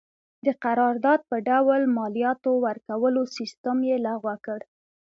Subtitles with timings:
[0.45, 4.59] د قرارداد په ډول مالیاتو ورکولو سیستم یې لغوه کړ.